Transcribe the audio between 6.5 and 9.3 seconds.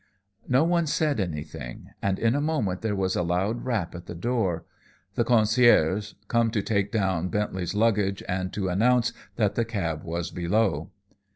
take down Bentley's luggage and to announce